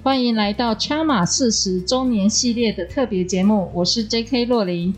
[0.00, 4.46] 欢迎来到 Chama 四十周年系列的特别节目，我是 J.K.
[4.46, 4.94] 洛琳。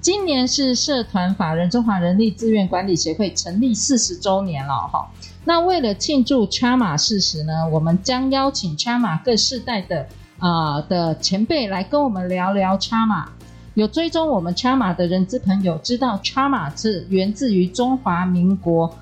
[0.00, 5.10] 今年是社团法人中华人力资源管理协会成立四十周年了哈。
[5.44, 10.06] 那为了庆祝 Chama 四十呢，我们将邀请 Chama 各世代的
[10.38, 13.26] 啊、的前辈来跟我们聊聊 Chama。
[13.74, 18.92] 有追踪我们 Chama 的人资朋友知道，Chama 是源自于中华民国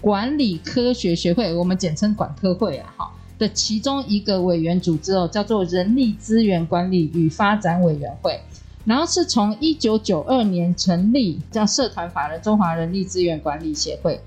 [0.00, 3.10] 管理科学学会，我们简称管科会啊哈。
[3.40, 8.38] 的其中一个委员组织哦，叫做人力资源管理与发展委员会，
[8.84, 14.20] 然后是从一九九二年成立，叫社团法人中华人力资源管理协会。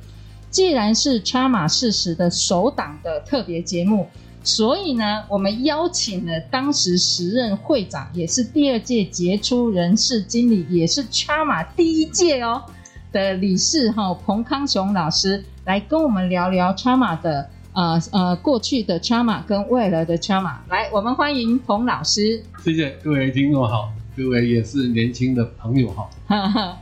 [0.50, 4.08] 既然是 Chama 四十的首档的特别节目，
[4.44, 12.64] 所以呢，我们邀请了当时时任会长，也是第二届杰出人事经理，也是 Chama 第一届哦
[13.12, 17.48] 的理事哈彭康雄老师来跟我们聊聊 Chama 的。
[17.74, 22.44] 呃呃，过去的 Chama 跟未来的 Chama，来，我们欢迎彭老师。
[22.64, 26.08] 谢谢各位听众好，各位也是年轻的朋友好。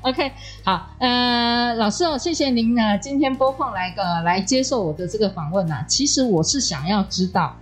[0.01, 0.29] OK，
[0.65, 5.85] 好，呃，老师哦，谢谢您呢，今天拨空来个来接受我的这个访问呐、啊。
[5.87, 7.55] 其实我是想要知道，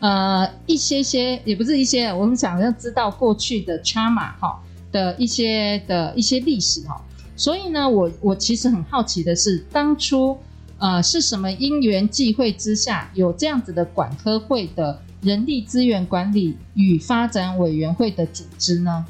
[0.00, 4.60] 呃，一些些也不是一些，我们想要知道过去的 Chama 哈
[4.92, 7.00] 的一些的一些历史哈。
[7.34, 10.36] 所以呢，我我其实很好奇的是，当初。
[10.78, 19.04] 呃，是什么因缘际会之下有这样子的管科会的人力资源管理与发展委员会的组织呢？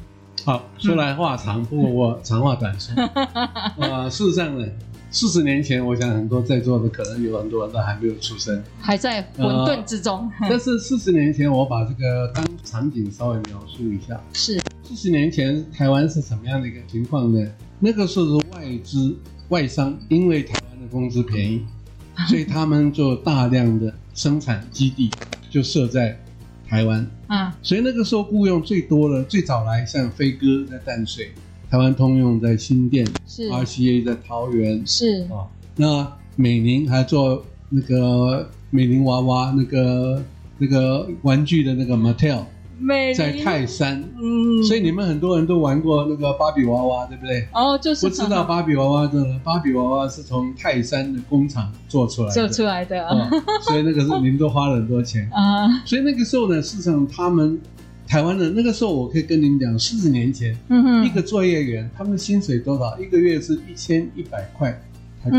[0.45, 2.93] 好，说来话长，嗯、不过我 长话短说。
[3.77, 4.67] 呃，事实上呢，
[5.09, 10.31] 四十年前，我想很多在座的可能有很多人都还没有出生，还在混沌之中。
[10.41, 14.21] 呃、但是四十年前，我把这个当场景稍微描述一下。
[14.33, 17.43] 是，四十年前台湾是什么样的一个情况呢？
[17.79, 19.17] 那个时候是外资
[19.49, 20.53] 外商，因为台
[20.95, 21.61] 工资便宜，
[22.29, 25.11] 所以他们做大量的生产基地
[25.49, 26.17] 就设在
[26.65, 27.05] 台湾。
[27.27, 31.31] 啊，所以那个时候雇佣最多的，最早来像飞哥在淡水，
[31.69, 35.43] 台湾通用在新店，是 RCA 在桃园，是啊。
[35.75, 40.23] 那美宁还做那个美宁娃娃，那个
[40.57, 42.45] 那个玩具的那个 Mattel。
[43.15, 47.47] 在泰山，嗯，所以你们很多人都玩过那个芭比娃娃，对不对？
[47.53, 53.29] 哦，就是不知道芭比娃娃的，芭比娃娃是从泰山的工厂做出来的，做出来的，哦，
[53.61, 55.27] 所以那个是你们都花了很多钱。
[55.33, 55.81] 啊。
[55.85, 57.57] 所以那个时候呢，事实上他们
[58.07, 62.99] 台湾的那个时候，我可以跟你们讲，四十年前，嗯哼，一个作业员他们的薪水多少？
[62.99, 64.71] 一个月是一千一百块
[65.23, 65.37] 台币，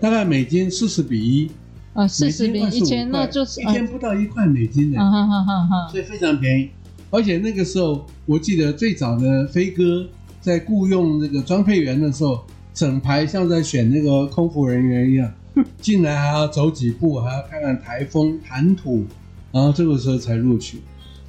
[0.00, 1.50] 大概美金四十比一。
[1.94, 6.68] 啊，四十比一千，那就是一天不到一块美金呢，哈哈哈哈，所以非常便宜。
[7.10, 10.04] 而且那个时候，我记得最早的飞哥
[10.40, 12.44] 在雇佣那个装配员的时候，
[12.74, 15.32] 整排像在选那个空服人员一样，
[15.80, 19.04] 进来还要走几步，还要看看台风、谈吐，
[19.52, 20.80] 然后这个时候才录取。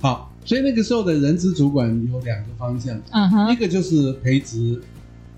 [0.01, 4.81] 好，所以那个时候的人资主管有两个方向，嗯哼，一个就是培植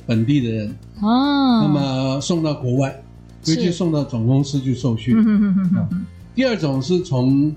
[0.05, 0.69] 本地的人，
[1.01, 3.03] 哦，那么送到国外。
[3.55, 5.15] 直接送到总公司去受训。
[5.17, 7.51] 嗯嗯嗯第二种是从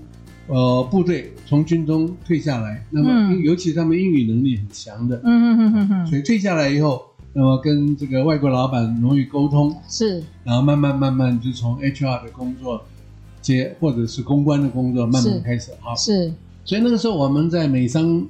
[0.47, 7.03] 呃部队从军中退下来，那么尤其他们英语能力很强的，嗯嗯嗯嗯所以退下来以后，
[7.33, 12.83] 那么跟这个外国老板容易沟通，是，然后慢慢慢慢就从 HR 的工作
[13.39, 15.93] 接，或者是公关的工作慢慢开始哈。
[15.95, 16.33] 是，
[16.65, 18.25] 所以那个时候我们在美商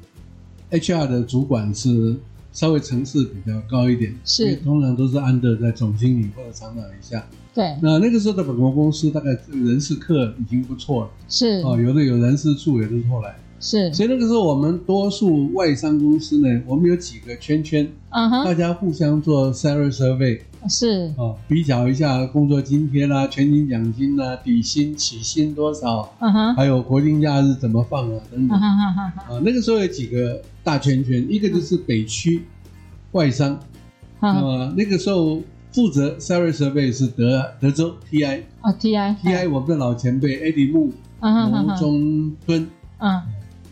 [0.69, 2.17] HR 的主管是
[2.53, 7.25] 稍微层次比较高一点，是，通常都是 under 在总经理或者厂长以下。
[7.53, 11.61] 对，那那个时候的本国公司大概人事课已经不错了，是。
[11.65, 21.13] 哦，有的有人事处也都是后来，是，所以那个时候我们多数外商公司呢，我们有几个圈圈，嗯哼，大家互相做 salary survey，是。
[21.17, 29.13] 哦，比较一下工作津贴啦、全勤奖金啦、底薪起薪多少，嗯哼，还有国定假日怎么放啊等等，啊，
[29.43, 32.43] 那个时候有几个大圈圈，一个就是北区
[33.11, 33.59] 外商，
[34.19, 35.41] 那么那个时候。
[35.73, 40.91] 负责 salary survey 是德德州 TI 啊 TI TI 我们的老前辈 Eddie 木
[41.21, 42.67] 吴中敦，
[42.97, 43.21] 嗯，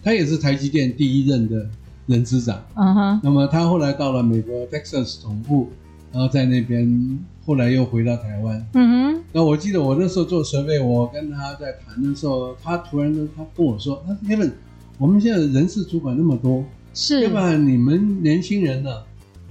[0.02, 1.70] 他也是台积电第一任的
[2.06, 5.70] 人资长，嗯哼，那么他后来到了美国 Texas 总部
[6.12, 8.66] 然后在那边，后来又回到台湾。
[8.74, 9.24] 嗯哼。
[9.32, 14.52] 那我记得我那时候做设备，我跟他在谈的时候，他突然跟他跟我说：“他说 Kevin，
[14.98, 16.66] 我们现在人事主管那么多，
[16.96, 18.90] 是，要不然你们年轻人呢？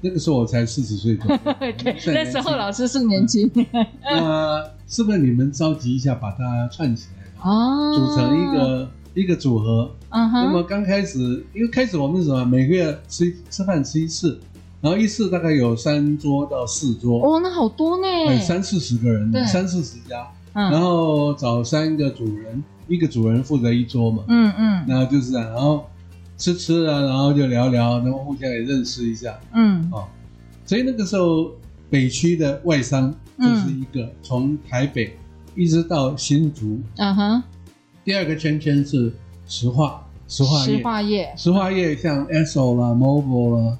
[0.01, 1.39] 那个时候我才四十岁左右，
[1.79, 3.51] 对，那时候老师是年轻。
[4.03, 9.91] 那是不是你们召集一下，把它串起来，哦，组成一个一个组合？
[10.11, 10.45] 嗯哼。
[10.45, 12.45] 那么刚开始，因为开始我们是什么？
[12.45, 14.41] 每个月吃吃饭吃一次。”
[14.81, 25.85] 然后一次大概有三桌到四桌，哦，那好多呢，对，三四十个人，三四十家，嗯，然后找三个主人，一个主人负责一桌嘛，嗯嗯，然后就是这样，然后
[26.37, 30.07] 吃吃啊，然后就聊聊，然后互相也认识一下，嗯，哦，
[30.65, 31.51] 所以那个时候
[31.91, 35.17] 北区的外商就是一个从台北
[35.57, 37.43] 一直到新竹，啊哈，
[38.05, 39.13] 第二个圈圈是
[39.47, 40.05] 石化。
[40.29, 43.79] 石化业，石化业，石化业像 Esso 啦、Mobil 啦，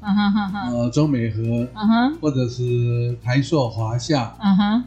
[0.73, 1.43] 呃，中美和，
[1.75, 4.83] 嗯哼，或者是台塑、华夏，啊，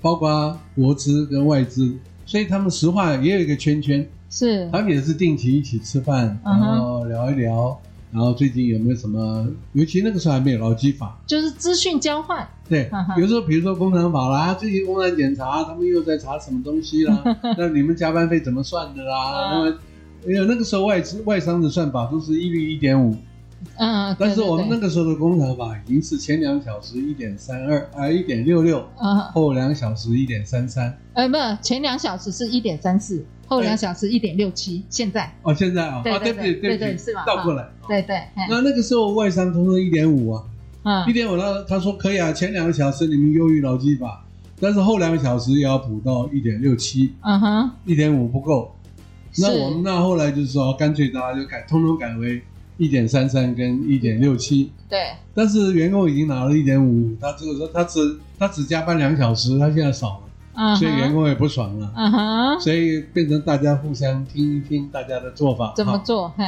[0.00, 7.78] 包括国资跟外资，所以他们石化也有一个圈圈，是，他们也是定期一起吃饭，然后聊一聊，
[8.10, 17.22] 然后最近有没有什么，尤其那个时候还没有劳基法，就是资讯交换，对，比如说比如说工厂法啦，最近工厂检查，他们又在查什么东西啦，
[17.58, 19.76] 那你们加班费怎么算的啦，那么。
[20.26, 23.14] 因为那个时候外资外商的算法都是一比一点五，
[23.76, 35.30] 嗯，但是我们那个时候的工厂法已经是前两小时一点三二啊一点六六，啊，后两小时一点三三，呃，不，前两小时是一点三四，后两小时一点六七，现在。
[35.42, 37.24] 哦，现在啊，对对对对对，是吧？
[37.26, 38.16] 倒过来，对对，
[38.48, 40.44] 那那个时候外商通通一点五啊，
[40.84, 44.24] 嗯，一点五，他他说可以啊，前两个小时你们优于劳基法，
[44.60, 48.74] 但是后两个小时也要补到一点六七，嗯哼，一点五不够。
[49.38, 52.40] 那我们那后来就是说，干脆大家就改，通通改为
[52.76, 54.70] 一点三三跟一点六七。
[54.88, 54.98] 对。
[55.34, 60.20] 但是员工已经拿了一点五，他这个说他只他只加班两小时，他现在少了，
[60.54, 62.60] 嗯，所以员工也不爽了，嗯哼。
[62.60, 66.32] 所以变成大家互相听一听大家的做法，怎么做？
[66.36, 66.44] 嘿，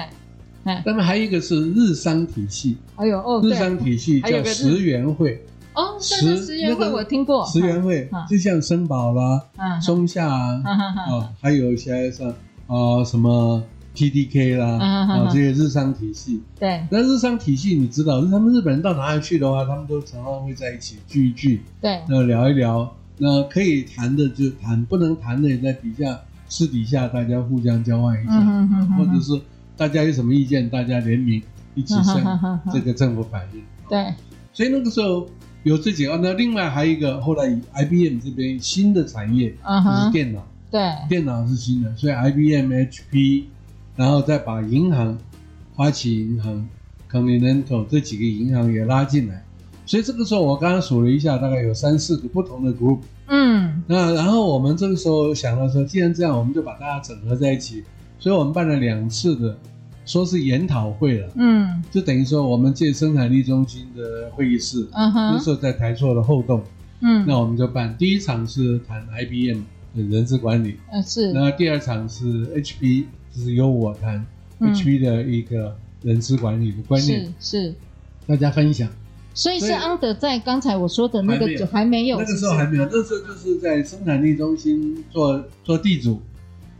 [0.64, 0.80] 嘿。
[0.86, 5.44] 那么还有一个是日商体系，哎呦哦，日商体系叫十元会。
[5.74, 12.32] 哦，十十元会我听过，十元会就像森宝啦，嗯，松下啊，啊，还有一些像。
[12.66, 13.62] 啊，什么
[13.94, 16.42] TDK 啦，啊，这些日商体系。
[16.58, 16.86] 对。
[16.90, 21.62] 那日商体系，你知道，他们日本人到哪里去的话，他们都常常会在一起聚一聚。
[21.80, 22.00] 对。
[22.08, 26.18] 那聊一聊，那可以谈的就谈，不能谈的也在底下
[26.48, 28.68] 私底下大家互相交换一下，
[28.98, 29.40] 或者是
[29.76, 31.42] 大家有什么意见，大家联名
[31.74, 33.62] 一起向这个政府反映。
[33.88, 34.12] 对。
[34.52, 35.26] 所以那个时候
[35.62, 40.44] 有这几个，那另外还有一个，后来 IBM 这边新的产业就是电脑。
[40.76, 43.44] 对，电脑是新的，所以 IBM、HP，
[43.96, 45.16] 然后再把银行、
[45.74, 46.68] 花旗银行、
[47.10, 49.42] Continental 这几个银行也拉进来，
[49.86, 52.98] 所以这个时候我刚刚数了一下，大概有三四个不同的 group。
[53.28, 57.82] 嗯，那然后我们这个时候想到说，既然这样，我们就把大家整合在一起，
[58.18, 59.56] 所以我们办了两次的，
[60.04, 61.28] 说是研讨会了。
[61.36, 66.62] 嗯，就等于说我们借生产力中心的会议室，嗯哼，那时候在台塑的后栋。
[67.00, 69.62] 嗯，那我们就办第一场是谈 IBM。
[70.02, 71.32] 人事管理，啊是。
[71.32, 73.04] 那第二场是 HP，
[73.34, 74.24] 就是由我谈
[74.60, 77.74] HP 的一个人事管理的观念，是
[78.26, 78.88] 大家分享。
[79.34, 86.22] 所以是安德在刚才我说的那个就还没有，那个时候还没有，那时候就是在生产力中心做做地主。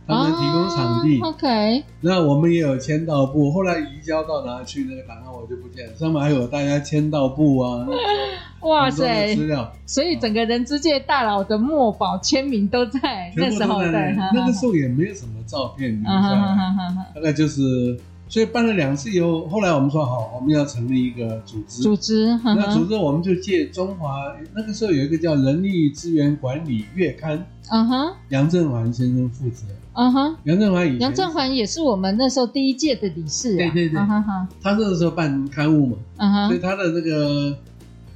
[0.07, 1.83] 他们提供场地，OK。
[1.99, 4.85] 那我们也有签到簿，后来移交到哪去？
[4.85, 5.93] 那个档案我就不见了。
[5.95, 7.85] 上面还有大家签到簿啊，
[8.61, 9.69] 哇塞，资料。
[9.85, 17.99] 所以整个人之界大佬的墨宝签名都在那时候，在，那个时候也没有什么照片留下来，大概就是。
[18.29, 21.81] 所以办了两次以后，后来我们说好，我们要成立一个组织。
[21.81, 27.37] 组织，那组织我们就借中华那个时候有一个叫《人力资源管理月刊》，
[27.71, 29.63] 嗯哼，杨振环先生负责。
[29.93, 33.55] 嗯哼，杨振环以前，杨振环也是我们那时候第一届的理事。
[33.55, 37.57] 对对对，他那个时候办刊物嘛，嗯哼，所以他的那个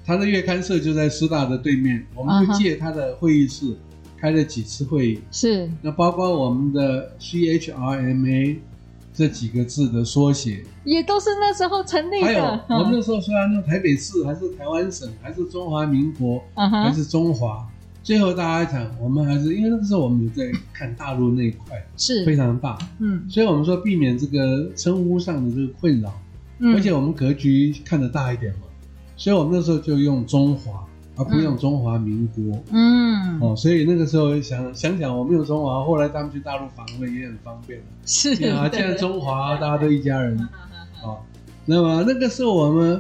[0.05, 3.77] 他的月刊社就在师大的对面，我们就借他的会议室
[4.19, 5.19] 开了几次会议。
[5.31, 8.57] 是，那包括我们的 CHRMA。
[9.13, 10.63] 这几个字的缩写。
[10.83, 12.25] 也都是那时候成立的。
[12.25, 17.67] 还有，我们那时候虽然那台北市还是台湾省，还是中华民国，还是中华，
[18.01, 22.25] 最后大家讲，我们还是因为那个时候我们有在看大陆那一块，是。
[22.25, 26.13] 非常大，嗯，所以我们说避免这个称呼上的这个困扰，
[26.75, 28.61] 而且我们格局看得大一点嘛，
[29.17, 30.85] 所以我们那时候就用中华。
[31.17, 37.79] 而不用中华民国，嗯，哦，所以那个时候想想想，我没有中华，后来他们去大陆访问也很方便。
[37.79, 37.85] 了。
[38.05, 40.49] 是啊，现在中华大家都一家人，啊，
[41.65, 42.99] 那么那个时候我们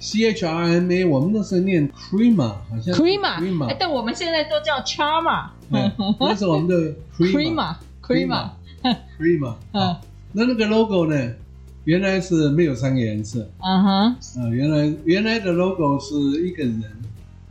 [0.00, 9.96] C H R M A，我们那时候念 Crema，好像 Crema，哎，但我们现在都叫 Charma，那是我们的 Crema，Crema，Crema， 嗯，
[10.32, 11.32] 那那个 logo 呢，
[11.84, 16.14] 原来是没有三个颜色，嗯哼，呃，原来原来的 logo 是
[16.46, 16.82] 一个人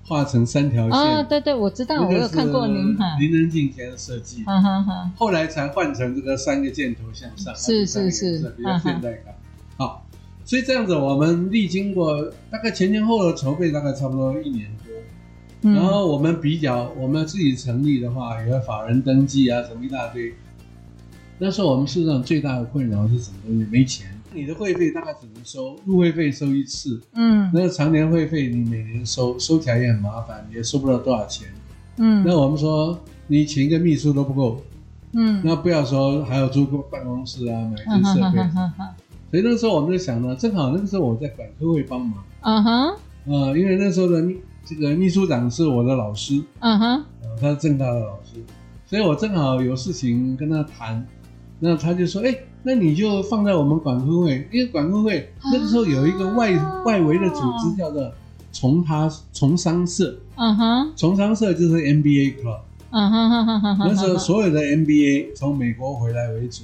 [0.08, 9.36] 画成三条线，啊，对对，我知道，我有看过您林仁静先生设计，哈哈哈，后来才换成这个三个箭头向上，是是是，比较现代感，
[9.78, 10.06] 好。
[10.46, 14.94] 所以这样子，我们历经过大概前前后后筹备，大概差不多一年多。
[15.62, 20.34] 嗯、然后我们比较，我们自己成立的话，有个法人登记啊，什么一大堆。
[21.40, 23.66] 那时候我们事实上最大的困扰是什么东西？
[23.72, 24.08] 没钱。
[24.34, 31.48] 你的会费大概只能收入会费收一次，嗯，那个常年会费你每年收，收起来也很麻烦，也收不到多少钱。
[31.98, 34.62] 嗯，那我们说你请一个秘书都不够，
[35.14, 38.40] 嗯，那不要说还要租个办公室啊，买一些设备。
[38.40, 38.74] 嗯
[39.34, 47.04] 所以那时候我们就想呢，正好那个时候我在管科会帮忙，嗯哼，呃，因为那时候的秘这个秘书长是我的老师，嗯哼，
[47.42, 48.40] 他是正大的老师，
[48.86, 51.04] 所以我正好有事情跟他谈，
[51.60, 56.52] 那他就说，哎，那你就放在我们管科会，因为管科会那个时候有一个外
[56.86, 58.12] 外围的组织叫做
[58.52, 62.60] 从他从商社，嗯哼，从商社就是 MBA club，
[62.92, 66.64] 嗯哼哼哼哼，那时候所有的 MBA 从美国回来为主。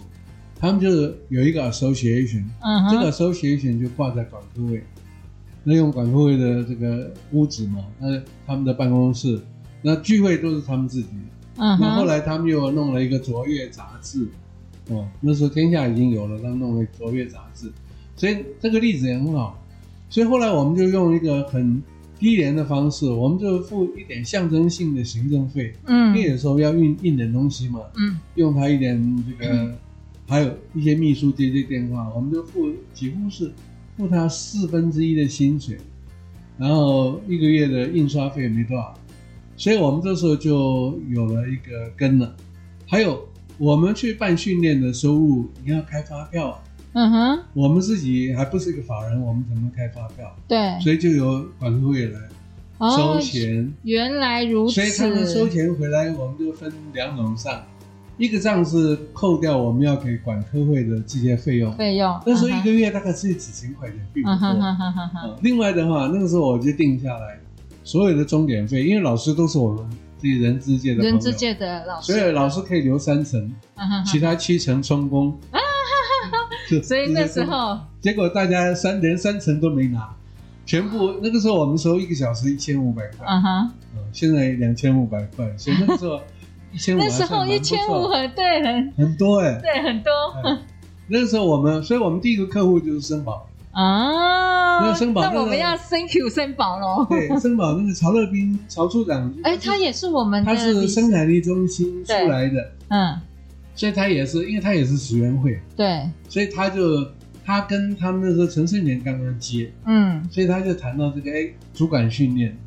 [0.62, 2.92] 他们就是有一个 association，、uh huh.
[2.92, 4.84] 这个 association 就挂在管科会，
[5.64, 9.40] 那用管科会的这个屋子嘛，那他们的办公室，
[9.82, 11.64] 那聚会都是他们自己的。
[11.64, 11.78] Uh huh.
[11.80, 14.28] 那后来他们又弄了一个卓越杂志，
[14.90, 17.72] 哦，那时候天下已经有了，他们弄了卓越杂志，
[18.16, 19.60] 所以这个例子也很好。
[20.10, 21.82] 所以后来我们就用一个很
[22.20, 29.54] 低廉的方式，我们就付一点象征性的行政费，嗯，因为有时候要印印点东西嘛，嗯，用他一点这个。
[29.54, 29.76] 嗯
[30.30, 33.52] 还有一些秘书接接电话，我们就付几乎是
[33.98, 35.76] 付他四分之一的薪水，
[36.56, 38.94] 然后一个月的印刷费没多少，
[39.58, 42.36] 所以我们这时候就有了一个根了。
[42.86, 43.28] 还有
[43.60, 46.60] 我们去办训练的收入，你要开发票啊，
[46.94, 50.36] 嗯哼，我们自己还不是一个法人，我们怎么开发票？
[50.48, 52.20] 对，所以就由管科会来
[52.96, 53.64] 收钱。
[53.64, 57.62] 哦，原来如此，所以他们收钱回来，我们就分两种账。
[58.18, 65.38] 一个账是扣掉我们要给管科会的这些费用，费用那时候一个月大概只有几千块钱，并不多。
[65.42, 67.40] 另外的话，那个时候我就定下来，
[67.84, 69.90] 所有的钟点费，因为老师都是我们
[70.22, 73.52] 这些人资界的人资界的老师，所以老师可以留三成，
[74.06, 75.38] 其他七成充公。
[76.84, 80.08] 所以那时候，结果大家三连三成都没拿，
[80.66, 83.72] 全部那个时候我们收一个小时一千五百块，嗯哼，
[84.12, 86.22] 现在两千五百块，所以那个时候
[86.72, 87.00] 一千五。
[87.00, 90.12] 那时候一千五很对，很很多哎，对很多。
[91.08, 93.49] 那个时候我们，所以我们第一个客户就是森宝
[93.84, 94.82] 啊。
[94.82, 97.06] 那森宝，那我们要 thank you 森宝喽。
[97.10, 103.20] 对，森宝那个曹乐斌曹处长，哎，他也是我们，他是生产力中心出来的，嗯，
[103.76, 107.06] 所以他也是，因为他也是史源会，对，所以他就
[107.46, 112.58] 他跟他们那时候陈胜年刚刚接，嗯，所以他就谈到这个哎，主管训练。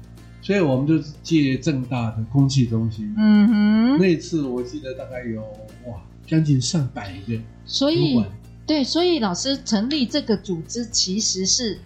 [0.44, 5.40] 所以我们就借正大的空气中心，嗯哼，那次我记得大概有
[5.86, 8.20] 哇将近上百个，所以
[8.66, 11.78] 对，所以老师成立这个组织其实是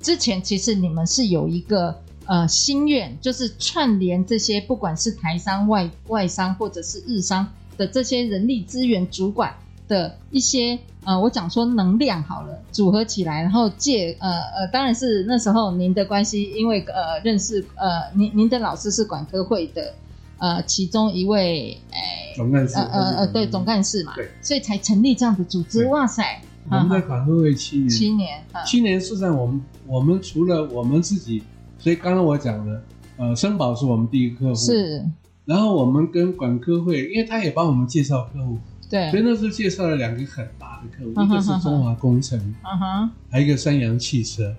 [0.00, 9.54] 之前其实你们是有一个呃心愿，就是串联这些不管是台商外外商或者是日商的这些人力资源主管。
[9.86, 19.92] 的一些呃，我讲说能量好了，组合起来，然后借呃呃，当然是那时候您的关系，因为呃认识呃您您的老师是管科会的
[20.38, 25.86] 呃其中一位哎总干事呃呃呃对总干事嘛，对，所以才成立这样的组织。
[25.86, 31.42] 哇塞，我们在管科会七年，七年，七年事实上我们我们除了我们自己，
[31.78, 32.82] 所以刚刚我讲的
[33.16, 34.54] 呃森宝是我们第一个客户。
[34.54, 35.04] 是，
[35.44, 38.58] 然后我们跟管科会，因为他也帮我们介绍客户。
[38.90, 44.54] 对，所以那时候介绍了两个很大的客户，一个是中华工程，嗯哼，还有一个三洋汽车。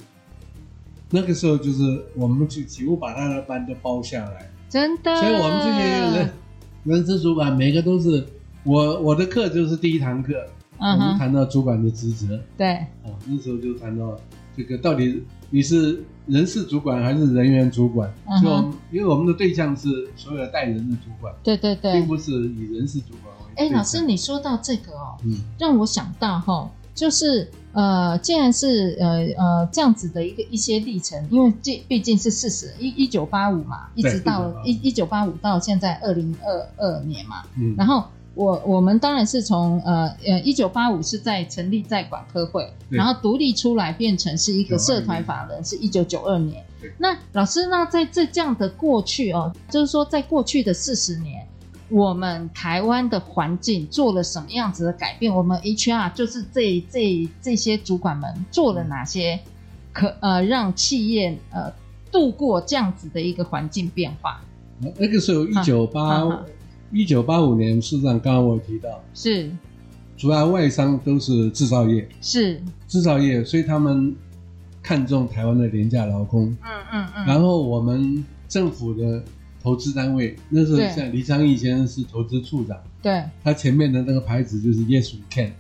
[1.12, 5.16] 那个时候就是我们就几乎把他的班都包下来，真的。
[5.16, 6.30] 所以我们这些人
[6.84, 8.28] 人事主管每个都是
[8.64, 10.34] 我我的课就是第一堂课，
[10.78, 14.20] 我们谈到主管的职责，对，哦，那时候就谈到
[14.58, 18.14] 这个到底你是人事主管还是人员主管？
[18.44, 18.50] 就
[18.92, 23.56] 因为我们的对象是所有的带人的主管，对对对，并不是以人事主管为。
[23.56, 46.64] 哎，老师，你说到这个哦，嗯，让我想到哈、哦，就是呃，既然是呃呃这样子的一个一些历程，因为这毕竟是四十一一九八五嘛，一直到一一九八五到现在二零二二年嘛，嗯，然后我我们当然是从呃呃一九八五是在成立在管科会，然后独立出来变成是一个社团法人，是一九九二年。
[46.98, 51.46] 那老师那，在这这样的过去哦，就是说在过去的四十年，
[51.90, 55.34] 我们台湾的环境做了什么样子的改变？
[55.34, 59.40] 我们 HR 就是这这这些主管们做了哪些
[59.94, 61.72] 可呃让企业呃
[62.12, 64.42] 度过这样子的一个环境变化？
[64.98, 66.46] 那个时候一九八
[66.92, 69.50] 一九八五年，事实上刚刚我提到是
[70.18, 74.16] 主要外商都是制造业，是制造业，所以他们
[74.82, 76.46] 看重台湾的廉价劳工。
[76.64, 77.26] 嗯嗯嗯。
[77.26, 79.24] 然后我们政府的
[79.66, 85.52] 投资单位，那时候像李昌义先生是投资处长，对，他前面的那个牌子就是 Yes we can。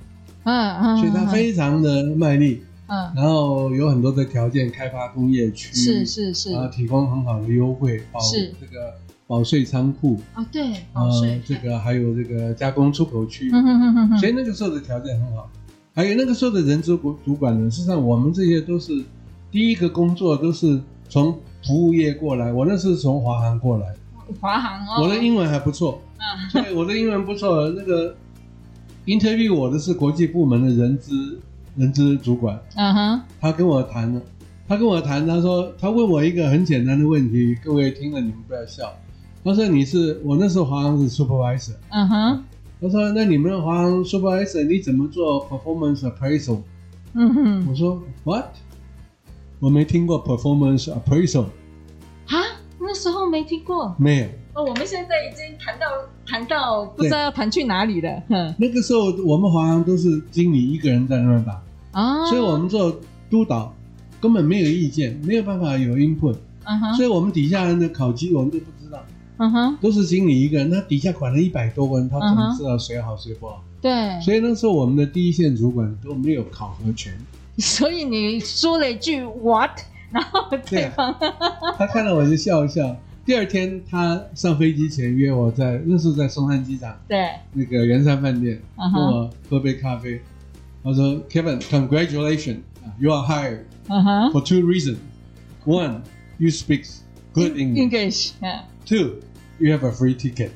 [0.44, 0.98] 嗯嗯。
[1.00, 2.62] 所以他非常的卖力。
[2.86, 3.12] 嗯。
[3.16, 8.20] 然后有很多的条件，开发工业区，是是是，然后提供很好的优惠，保
[8.62, 8.94] 这个。
[9.28, 15.50] 保税仓库啊，对，保税、呃，这个还有这个加工出口区，嗯哼哼哼哼，所以那个时候的条件很好。
[15.96, 19.04] 还有那个时候的人资主主管呢，实际上我们这些都是
[19.50, 21.36] 第一个工作都是从
[21.66, 23.94] 服务业过来，我那是从华航过来，
[24.40, 27.70] 华航哦，我的英文还不错，嗯，对我的英文不错。
[27.70, 28.16] 那个
[29.06, 31.40] interview 我的是国际部门的人资
[31.76, 34.22] 人资主管，嗯哼，他跟我谈了，
[34.68, 38.92] 他跟我谈，他说他问我一个很简单的问题，各位听了你们不要笑。
[39.44, 42.44] 他说：“你是我那时候华航是 supervisor，嗯哼。
[42.82, 46.62] 他说：那你们华航 supervisor 你怎么做 performance appraisal？
[47.14, 47.68] 嗯哼。
[47.70, 48.46] 我说 what？
[49.66, 51.46] 我没听过 performance appraisal。
[52.28, 52.38] 啊，
[52.80, 53.96] 那时候没听过。
[53.98, 54.26] 没有。
[54.54, 55.88] 哦，我们现在已经谈到
[56.24, 58.22] 谈到不知道要谈去哪里了。
[58.30, 58.54] 哼。
[58.60, 61.64] 那个时候我们华航都是经理一个人在那儿打
[62.00, 62.96] 啊，所以我们做
[63.28, 63.74] 督导
[64.22, 66.36] 根本没有意见，没有办法有 input。
[66.66, 66.94] 嗯哼。
[66.94, 69.04] 所以我们底下人的考绩我们都不知道。”
[69.38, 73.64] 嗯哼，都是经理一个人，他底下管了一百多个人，他怎么知道谁好谁不好？
[73.82, 77.12] 对，所以那时候我们的第一线主管都没有考核权。
[77.58, 79.72] 所以你说了一句 “what”，
[80.12, 81.16] 然后对方
[81.78, 82.96] 他看到我就笑一笑。
[83.26, 90.22] 第二天他上飞机前约我在，那时候在松山机场，对，那个圆山饭店，跟我喝杯咖啡。
[90.84, 93.62] 他说：“Kevin，congratulations，you are hired
[94.32, 94.98] for two reasons.
[95.66, 96.02] One,
[96.38, 96.86] you speak
[97.34, 98.34] good English.
[98.86, 99.22] Two,
[99.58, 100.52] you have a free ticket.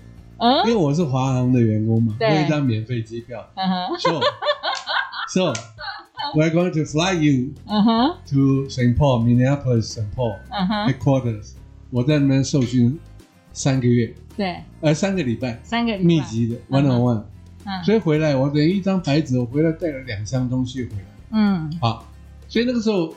[0.67, 3.49] 因为我是华航的员工嘛，我有一张免费机票。
[3.97, 4.21] So,
[5.27, 5.53] so
[6.35, 7.53] we're going to fly you
[8.27, 8.95] to St.
[8.95, 10.07] Paul, Minneapolis, St.
[10.15, 10.37] Paul
[10.87, 11.51] headquarters.
[11.89, 12.99] 我在那边受训
[13.53, 17.23] 三个月，对，呃，三个礼拜，三个礼拜，密集的 one on one。
[17.83, 21.05] 所以回来我等于一张白纸，我回来带了两箱东西回来。
[21.31, 22.05] 嗯，好，
[22.47, 23.13] 所以那个时候。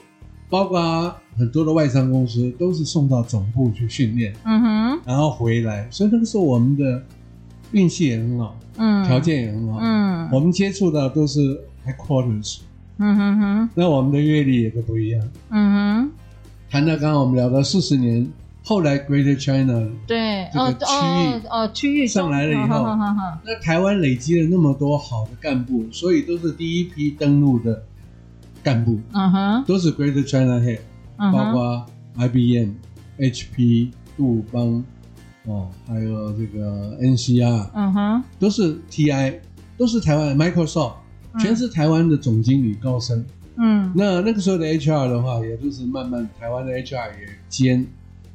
[0.50, 7.02] 包括很多的外商公司都是送到总部去训练，嗯哼，然后回来，所以那个时候我们的
[7.70, 12.58] 运气也很好，嗯，条件也很好，嗯，我们接触到都是 headquarters，
[13.02, 16.10] 嗯哼哼，那我们的阅历也都不一样，嗯哼，
[16.70, 18.26] 谈到刚刚我们聊到四十年，
[18.64, 22.84] 后来 Greater China 对这个区域哦区域上来了以后，
[23.44, 27.82] 那台湾累积了那么多好的干部，所以都是第一批登陆的。
[28.64, 30.78] 干部，嗯哼，都是 Greater China Head，
[31.16, 31.84] 包括
[32.16, 32.74] IBM、
[33.18, 34.84] HP、杜邦，
[35.46, 39.34] 哦，还有这个 NCR，嗯哼，都是 TI，
[39.76, 40.92] 都是台湾 Microsoft，
[41.38, 43.24] 全是台湾的总经理高升。
[43.56, 47.86] 嗯，那那个时候的 HR 的话，也都是慢慢台湾的 HR 也兼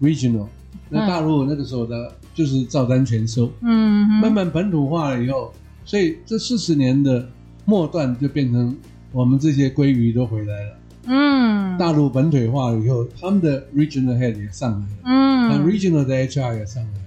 [0.01, 0.47] Regional，
[0.89, 5.53] 那大陆那个时候的就是照单全收，嗯，慢慢本土化了以后，
[5.85, 7.27] 所以这四十年的
[7.65, 8.75] 末段就变成。
[9.13, 17.05] 我们这些鲑鱼都回来了，嗯，大陆本土化了以后，他们的 regional head 也上来了，嗯，那 regional 的 HR 也上来了，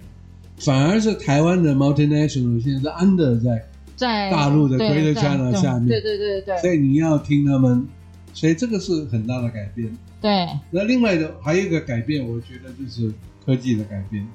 [0.57, 3.63] 反而是台湾的 multinational 现在是 under 在
[4.01, 7.87] 在大陆的 Greater China 下面，对对对对，所以你要听他们，
[8.33, 9.95] 所以这个是很大的改变。
[10.23, 13.13] 对，那另外的还有一个改变，我觉得就是
[13.45, 14.27] 科技的改变，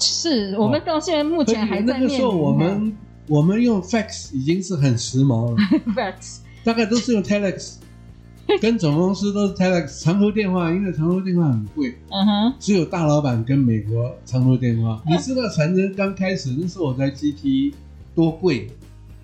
[0.00, 1.98] 是我们到现在目前还在。
[1.98, 2.96] 那个时候我们
[3.28, 5.56] 我们用 fax 已经是很时髦了，
[5.94, 6.38] fax。
[6.64, 7.74] 大概都是用 telex，
[8.60, 15.00] 跟总公司都是 telex 长途电话，因为长途电话很贵，嗯哼，只有大老板跟美国长途电话。
[15.08, 17.74] 你知道传真刚开始那时候我在 GT
[18.14, 18.68] 多贵，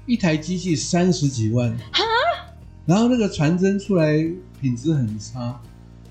[0.09, 2.03] 一台机器三十几万，哈，
[2.87, 4.17] 然后那个传真出来
[4.61, 5.61] 品质很差。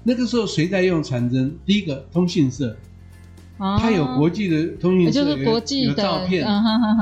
[0.04, 1.54] 那个时候谁在用传真？
[1.66, 2.78] 第一个通讯社，
[3.58, 6.48] 它有国际的通讯社，就是国际的有照片，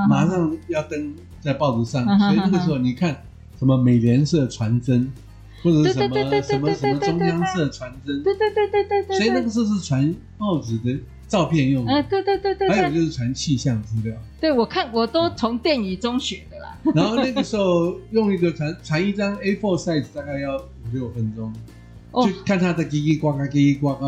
[0.09, 3.21] 马上要登在报纸上，所以那个时候你看。
[3.57, 5.09] 什么美联社传真，
[5.63, 9.17] 或者是什么什么什么中央社传真，对对对对对对。
[9.17, 12.69] 所以那个时候是传报纸的照片用对对对对。
[12.69, 14.15] 还有就是传气象资料。
[14.39, 16.77] 对，我看我都从电影中学的啦。
[16.95, 21.53] 然后那个时候用一个传传一张 A4 size 大概要五六分钟。
[22.13, 24.05] 就看他的叽叽呱呱，叽叽呱呱，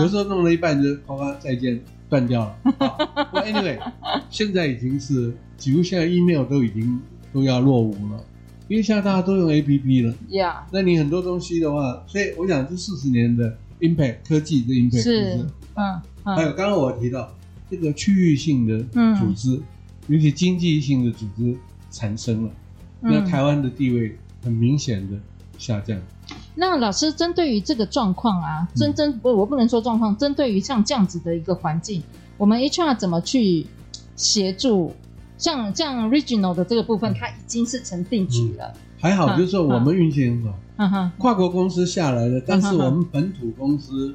[0.00, 2.56] 有时候弄了一半就呱呱再见断掉了。
[2.64, 3.78] 不，anyway，
[4.28, 7.00] 现在已经是几乎现在 email 都已经
[7.32, 8.24] 都要落伍了，
[8.66, 10.14] 因为现在大家都用 APP 了。
[10.28, 17.32] Yeah，那你很多东西的话，所以我想这四十年的 impact 科技的 impact 是，嗯，还有刚刚我提到
[17.70, 18.78] 这个区域性的
[19.18, 19.60] 组织，
[20.06, 21.56] 尤其经济性的组织
[21.90, 22.50] 产生了，
[23.00, 25.16] 那台湾的地位很明显的
[25.58, 25.98] 下降。
[26.54, 32.02] 那老师针对于这个状况啊，真真不，我不能说状况，针对于像这样子的一个环境，
[32.36, 33.66] 我们 HR 怎么去
[34.16, 34.94] 协助？
[35.38, 38.74] 像像 regional 的这个部分，它已经是成定局了。
[39.00, 44.14] 还好，就是说我们运气很好，嗯哼跨国公司下来了，但是我们本土公司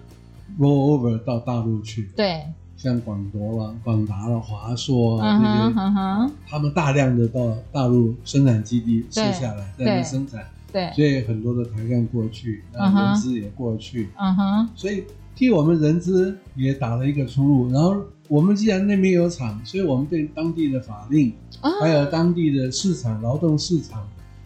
[0.59, 2.09] roll over 到大陆去。
[2.15, 2.43] 对，
[2.75, 10.43] 像广博了、广达了、华硕啊这些，他们大量的到大陆生产基地设下来，在那生产。
[10.71, 15.03] 对，所以很多的台干过去，然后人资也过去，嗯哼，所以
[15.35, 17.71] 替我们人资也打了一个出路。
[17.71, 17.95] 然后
[18.27, 21.31] 我们既然那边有厂，所以我们对当地的法令，
[21.79, 24.03] 还有当地的市场、劳动市场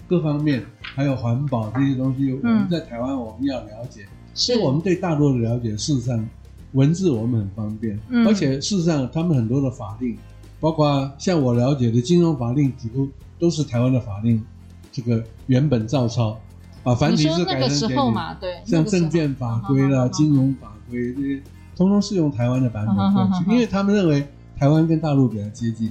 [0.08, 4.06] 各方面，还有环保这些东西，我们在台湾我们要了解。
[4.34, 6.28] 所以我们对大陆的了解，事实上
[6.74, 10.18] 文字我们很方便，而且事实上他们很多的法令，
[10.60, 13.08] 包括像我了解的金融法令，几乎
[13.40, 14.44] 都是台湾的法令。
[14.90, 16.40] 这个原本照抄，
[16.82, 17.96] 把繁体字改成简体，
[18.40, 21.42] 对，像证券法规啦、金融法规这些，
[21.76, 25.88] 通通是用台湾的版本过去，因为他们认为台湾跟大陆比较接近。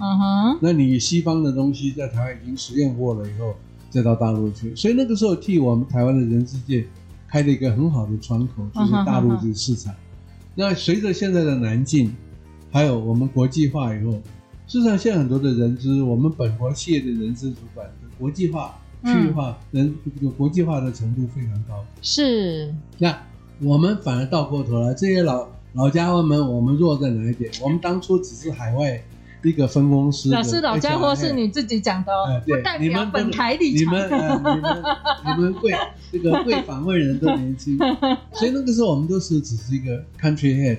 [0.60, 3.54] 那你西方的东西在台湾已经实验过了以后，
[3.90, 6.86] 再到大陆去，所以那个时候替我们台湾的人资界
[7.28, 9.94] 开了一个很好的窗口，就是大陆这个市场。
[10.54, 12.14] 那随着现在的南进，
[12.70, 14.12] 还有我们国际化以后，
[14.66, 18.74] 事实上现在很多的人资，我们本国企业的人资主管的国际化。
[19.04, 22.74] 区域化人这个国际化的程度非常高，是。
[22.98, 23.16] 那
[23.60, 27.52] 我们反而倒过头来，这些老老家伙们，我们弱在哪一点？
[27.62, 29.00] 我们当初只是海外
[29.42, 30.30] 一个分公司。
[30.30, 33.94] 老师，老家伙是你自己讲的哦，不代表本台立场。
[33.94, 34.84] 你们、呃、你们
[35.24, 35.72] 你们贵
[36.12, 37.78] 这个贵访问人都年轻，
[38.32, 40.78] 所以那个时候我们都是只是一个 country head。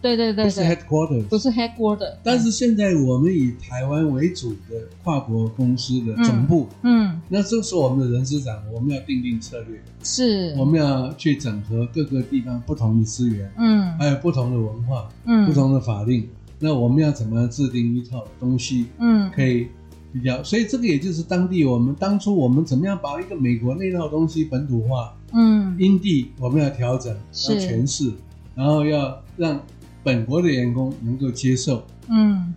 [0.00, 2.14] 对对对，不是 headquarters，不是 headquarters。
[2.22, 19.68] 但是现在我们以台湾为主的跨国公司的总部，嗯，那这是我们的人事长，我们要定定策略，是，我们要去整合各个地方不同的资源，嗯，还有不同的文化，嗯，不同的法令，那我们要怎么制定一套东西，嗯，可以
[20.12, 20.42] 比较。
[20.42, 28.12] 所以这个也就是当地我们当初我们怎么样把一个美国那套东西本土化，嗯，因地我们要调整，要诠释，
[28.54, 29.60] 然后要让。
[30.04, 32.54] 本国的员工能够接受，嗯，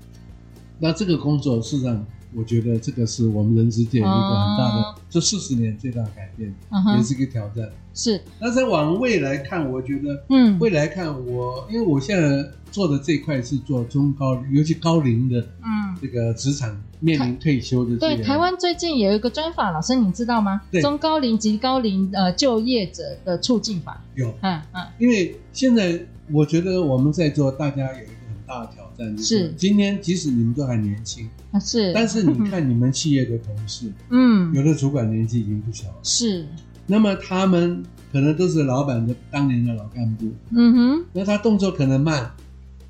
[0.79, 6.51] 那这个工作事实上，我觉得这个是我们人资界一个很大的，这四十年最大的改变，
[6.97, 7.69] 也是一个挑战。
[7.93, 8.19] 是。
[8.39, 17.97] 那再往未来看，我觉得，嗯，未来看我，因为我现在做的这块是做中高，尤其高龄的，嗯，这个职场面临退休的。
[17.97, 20.61] 对，台湾最近有一个专法，老师你知道吗？
[20.71, 24.01] 对，中高龄及高龄呃就业者的促进法。
[24.15, 25.99] 有，嗯嗯，因为现在。
[26.33, 29.53] 我觉得我们在座大家有一个很大的挑战，就是。
[29.57, 31.27] 今天即使你们都还年轻，
[31.59, 36.45] 是，但是你看你们企业的同事，嗯，有的主管年纪已经不小了，是，
[36.85, 42.31] 那么他们可能都是老板的当年的老干部，嗯哼，那他动作可能慢，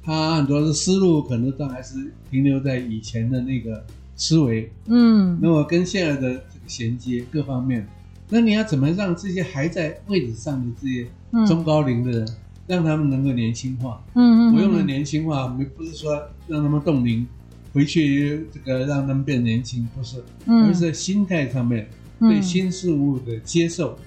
[0.03, 7.87] 他很多的思路可能都还是停留在以前的那个思维，嗯，那么跟现在的这个衔接各方面，
[8.29, 11.07] 那你要怎么让这些还在位置上的这些
[11.47, 12.27] 中高龄的人？
[12.71, 17.27] 让他们能够年轻化，嗯嗯，我用了年轻化，没不是说让他们冻龄，
[17.73, 21.85] 回去这个让他们变年轻，不是，嗯，而是在心态上面
[22.17, 23.99] 对新事物的接受，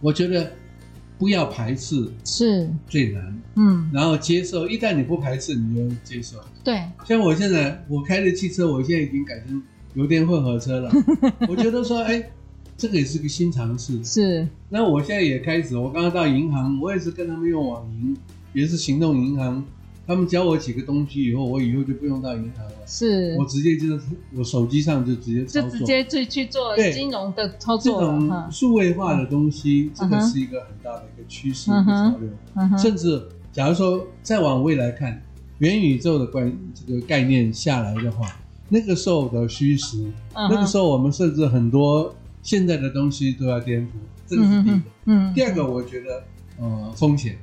[0.00, 0.50] 我觉得
[1.18, 2.70] 不要排斥是。
[2.88, 10.90] 最难，嗯，然后接受，一旦你不排斥，你就接受，对，像我现在我开的汽车，我现在已经改成油电混合车了，
[11.46, 12.30] 我觉得说，哎。
[12.80, 14.48] 这个也是个新尝试，是。
[14.70, 18.16] 那我现在也开始，我刚刚到银行，我也是跟他们用网银，
[18.54, 19.62] 也是行动银行。
[20.06, 23.36] 他们教我几个东西以后，我以后就不用到银行了，是。
[23.38, 24.00] 我直接就是
[24.34, 28.00] 我手机上就直接操作，就直接去去做金融的操作。
[28.00, 32.78] 这种数位化的东西，这个是一个很大的一个趋势、一个潮流。
[32.78, 35.22] 甚至假如说再往未来看，
[35.58, 38.34] 元宇宙的观这个概念下来的话，
[38.70, 42.14] 那个时候的虚实，那个时候我们甚至很多。
[42.42, 43.90] 现在的东西都要颠覆，
[44.26, 44.82] 这个是第一个。
[45.04, 46.24] 嗯，第二个我觉得，
[46.58, 47.36] 呃，风险，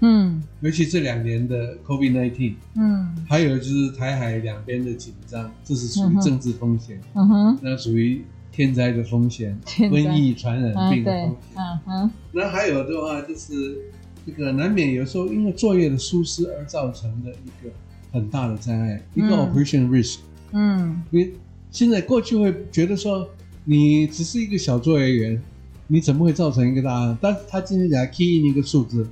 [0.00, 13.78] 嗯，尤其这两年的 COVID-19，嗯，还有就是台海两边的紧张，这是属于政治风险，嗯哼，那属于天灾的风险，瘟疫传染病的风险，嗯哼，那还有的话就是
[14.24, 17.70] 这个难免有时候因为作业的疏失而造成的一个
[18.12, 20.18] 很大的灾害，一个 operation risk，
[20.52, 21.34] 嗯，因为
[21.70, 23.28] 现在过去会觉得说
[23.64, 25.42] 你只是一个小作业员。
[25.86, 27.18] 你怎么会造成一个大案？
[27.20, 29.06] 但是他今天给他 key in 一个数字，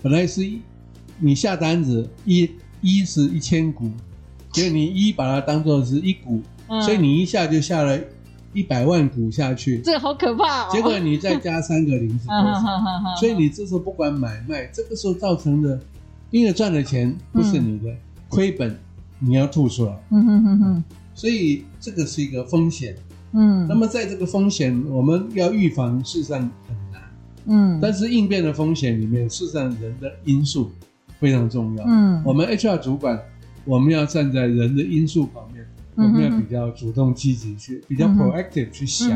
[0.00, 0.58] 本来是一，
[1.18, 2.48] 你下单子一
[2.80, 3.90] 一是一千股，
[4.50, 8.00] 结果你一把它当做是一股，嗯、所以你一下就下了
[8.54, 10.68] 一百万股下去，这个好可怕哦。
[10.72, 12.62] 结果你再加三个零是多少？
[13.20, 15.78] 所以你这时候不管买卖，这个时候造成的，
[16.30, 17.98] 因为赚的钱不是你的，嗯、
[18.30, 18.74] 亏本
[19.18, 19.92] 你要吐出来。
[20.08, 20.84] 嗯哼哼哼。
[21.14, 22.96] 所以这个是一个风险。
[23.34, 27.02] 嗯，那么在这个风险，我们要预防，事实上很难。
[27.46, 30.70] 嗯，但是应变的风险里面，事实上人的因素
[31.18, 31.84] 非常重要。
[31.86, 33.20] 嗯，我们 HR 主管，
[33.64, 35.66] 我们要站在人的因素方面，
[35.96, 39.08] 我们要比较主动积极去，比较 proactive 去想。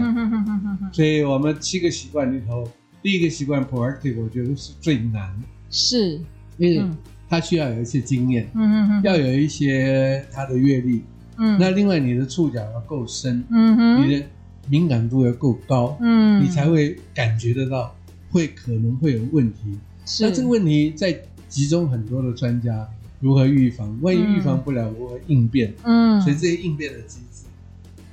[0.92, 2.68] 所以我们七个习惯里头，
[3.00, 5.30] 第一个习惯 proactive，我觉得是最难。
[5.70, 6.20] 是，
[6.56, 6.84] 因为
[7.28, 11.04] 他需要有一些经验，嗯嗯嗯，要有一些他的阅历。
[11.38, 14.26] 嗯，那另外你的触角要够深，嗯哼，你的
[14.68, 17.94] 敏感度要够高，嗯，你才会感觉得到
[18.30, 19.78] 会可能会有问题。
[20.04, 21.16] 是，那这个问题在
[21.48, 22.86] 集中很多的专家
[23.20, 25.72] 如何预防，万一预防不了，如何应变？
[25.84, 27.46] 嗯，所以这些应变的机制。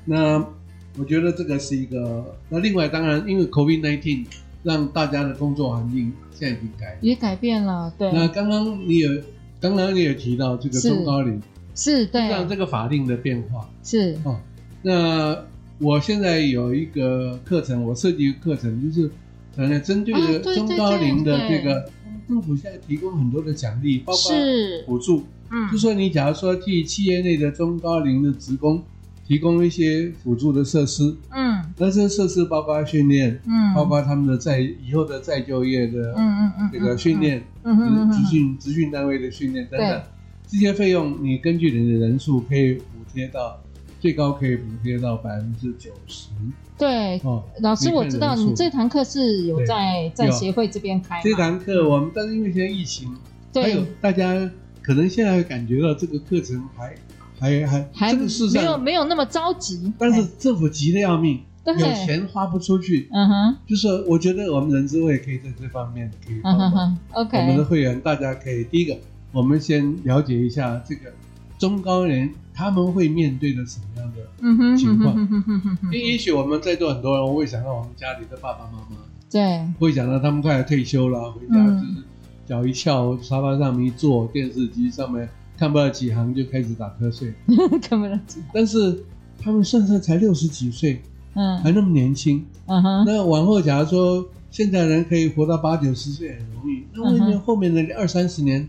[0.05, 0.37] 那
[0.97, 2.37] 我觉得这个是一个。
[2.49, 4.25] 那另外当然，因为 COVID-19
[4.63, 7.91] 让大家的工作环境现在已经改也改变了。
[7.97, 8.11] 对。
[8.13, 9.09] 那刚刚你有，
[9.59, 11.41] 刚刚你有提到这个中高龄。
[11.75, 13.69] 是对，让这个法令的变化？
[13.83, 14.17] 是。
[14.23, 14.39] 哦。
[14.81, 15.37] 那
[15.77, 19.09] 我现在有一个课程，我设计一个课程，就是
[19.55, 21.89] 可能针对的中高龄的这个，
[22.27, 24.31] 政府现在提供很多的奖励，包括
[24.85, 25.23] 补助。
[25.51, 28.81] 嗯，就说你假如说替企业内的中高龄的职工
[29.27, 40.01] 提供一些辅助的设施，嗯，那这设施包括训练，嗯，包括他们的在以后的再就业的，嗯嗯嗯，这个训练，嗯嗯职训职训单位的训练等等。
[40.47, 43.61] 这些费用你根据你的人数可以补贴到
[43.99, 46.27] 最高可以补贴到百分之九十。
[46.77, 51.21] 对，哦，老师我知道你这堂课是有在在协会这边开。
[51.23, 53.15] 这堂课我们但是因为现在疫情，
[53.53, 56.93] 对，还有大家可能现在会感觉到这个课程还
[57.39, 63.09] 还还还这个事上没有没有那么着急，但是政府急得要命，有钱花不出去。
[63.11, 66.97] 嗯哼，就是我觉得我们人资会可以在这方面可以帮忙。
[67.13, 68.95] OK，我们的会员大家可以第一个。
[69.35, 71.11] 我们先了解一下这个
[71.59, 75.13] 中高龄他们会面对的什么样的情况。
[75.83, 78.95] 因为也许我们在座很多人，我会想到我们家里的爸爸妈妈，
[79.29, 82.03] 对，会想到他们快要退休了，回家就是
[82.45, 87.33] 脚一翘，沙发上面一坐，电视机上面看不到几行就开始打瞌睡，
[87.83, 88.41] 看不到几。
[88.53, 89.03] 但是
[89.37, 91.01] 他们算算才六十几岁，
[91.33, 93.03] 嗯，还那么年轻，嗯哼。
[93.05, 98.65] 那往后假如说现在人可以活到八九十岁很容易，那为什么后面的二三十年？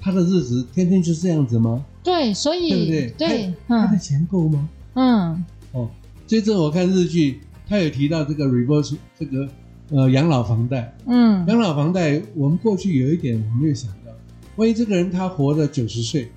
[0.00, 1.84] 他的日子天天就这样子吗？
[2.04, 3.10] 对，所以对不对？
[3.18, 4.68] 对，他的钱够吗？
[4.94, 5.88] 嗯，哦，
[6.26, 9.48] 这阵我看日剧，他有提到这个 reverse 这个
[9.90, 10.94] 呃养老房贷。
[11.06, 14.12] 嗯，养老房贷，我们过去有一点我没有想到，
[14.56, 16.30] 万一这个人他活了九十岁，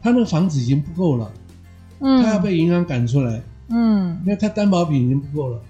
[0.00, 1.30] 他那个房子已经不够了，
[2.00, 5.60] 嗯，他要被银行赶出来，嗯，那他担保品已经不够了，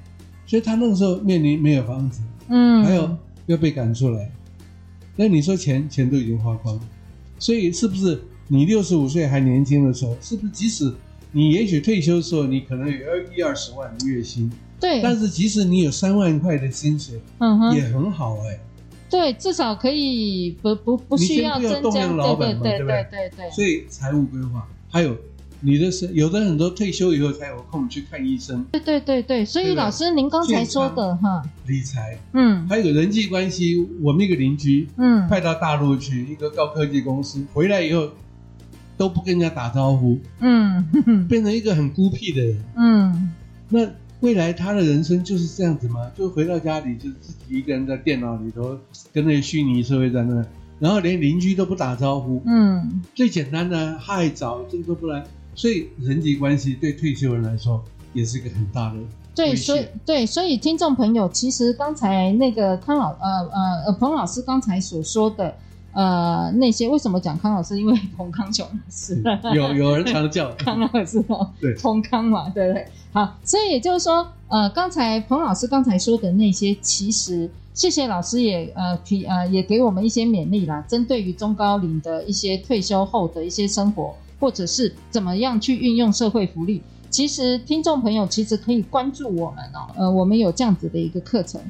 [0.47, 4.31] 所以他那个时候面临没有房子，嗯，还有要被赶出来。
[5.17, 6.83] 那你说钱钱都已经花光了，
[7.39, 10.93] 所以是不是你六十五岁还年轻的时候，是不是即使
[11.33, 12.97] 你也许退休的时候，你可能有
[13.37, 14.51] 一二十万的月薪，
[14.81, 18.61] 对，但是即使你有三万块的薪水，嗯哼，也很好哎、欸，
[19.09, 22.79] 对，至少可以不不不需要增加，对对？
[22.79, 25.17] 对对对，所以财务规划还有。
[25.67, 38.11] 你的是有的很多退休以后才有空去看医生，对对对对，所以老师您刚才说的哈，理财，嗯，还有人际关系，我们一个邻居，嗯，派到大陆去一个高科技公司，回来以后
[38.99, 40.85] 都不跟人家打招呼，嗯，
[41.29, 43.33] 变成一个很孤僻的人，嗯，
[43.71, 43.89] 那
[44.21, 46.11] 未来他的人生就是这样子吗？
[46.15, 48.79] 就回到家里就自己一个人在电脑里头
[49.15, 50.45] 跟那个虚拟社会在那，
[50.79, 55.25] 然后连邻居都不打招呼，嗯，最简单的嗨早这个都不来。
[55.55, 58.99] 所以人际关系对退休人来说也是一个很大的。
[59.35, 65.53] 对，所以对，所以听众朋友，其实刚才那个康老呃呃呃彭老师刚才所说的，
[65.93, 67.77] 呃那些为什么讲康老师？
[67.77, 69.21] 因为彭康雄老师
[69.57, 72.87] 有有人常叫 康老师哦，对，彭康嘛，对不对？
[73.13, 86.83] 好，所以也就是说，呃，刚才彭老师刚才说的那些，其实谢谢老师也呃提呃也给我们一些勉励啦，针对于中高龄的一些退休后的一些生活，或者是怎么样去运用社会福利。
[87.11, 91.61] 其实听众朋友其实可以关注我们哦，呃，我们有这样子的一个课程，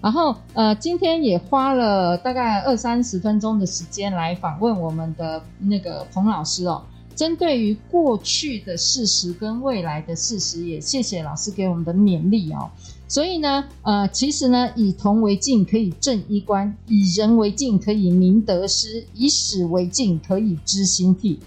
[0.00, 6.82] 然后呃，今天也花了大概二三十分钟的时间来访问我们的那个彭老师哦，
[7.14, 12.70] 针对于过去的事实跟未来的事实，也谢谢老师给我们的勉励哦。
[13.06, 21.38] 所以呢，呃，其实呢，以铜为镜可以正衣冠，以人为镜可以明得失，以史为镜可以知兴替。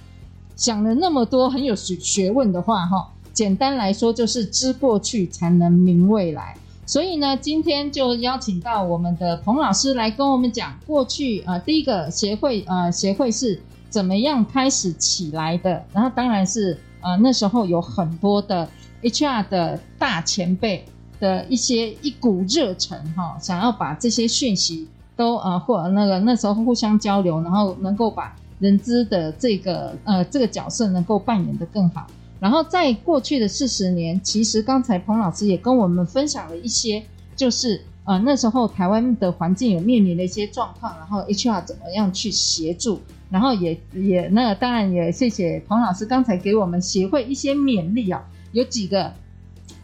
[0.59, 6.53] 讲了那么多很有学学问的话哈、简单来说，就是知过去才能明未来。
[6.85, 13.57] 所以呢，今天就邀请到我们的彭老师来跟我们讲过去啊、第一个协会啊、协会是
[13.89, 15.81] 怎么样开始起来的。
[15.93, 18.67] 然后，当然是啊、那时候有很多的
[19.01, 20.83] HR 的大前辈
[21.21, 32.05] 的一些一股热忱哈，想要把这些讯息都呃，或那个那时候互相交流，然后能够把人资的这个呃这个角色能够扮演得更好。
[32.39, 37.03] 然后在过去的四十年，其实刚才彭老师也跟我们分享了一些，
[37.35, 49.13] 就是呃那时候台湾的环境有面临的一些状况，然后 HR 怎么样去协助，然后也也那个当然也谢谢彭老师刚才给我们协会一些勉励啊，有几个，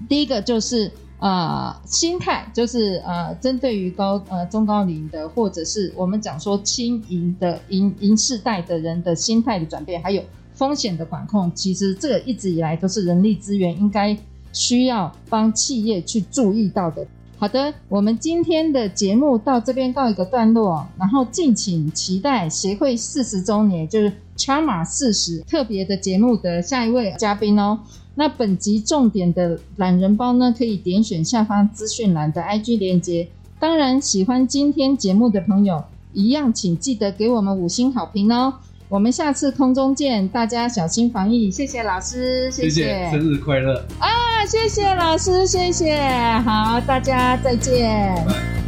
[0.08, 10.24] 第一个就是呃心态，就是呃针对于高呃中高龄的或者是我们讲说轻盈的银银世代的人的心态的转变，还有。
[10.58, 14.18] 风险的管控，其实这个一直以来都是人力资源应该
[14.54, 17.06] 需要帮企业去注意到的。
[17.38, 27.80] 好的，我们今天的节目到这边告一个段落，然后敬请期待协会四十周年，就是 CHRMA 四十特别的节目的下一位嘉宾哦。
[28.16, 33.28] 那本集重点的懒人包呢，可以点选下方资讯栏的 IG 链接。
[33.60, 38.54] 当然，喜欢今天节目的朋友，一样请记得给我们五星好评哦。
[38.88, 44.46] 我们下次空中见，大家小心防疫，谢谢老师，谢谢，谢谢生日快乐啊！
[44.46, 45.98] 谢谢老师，谢谢，
[46.46, 48.65] 好，大家再见。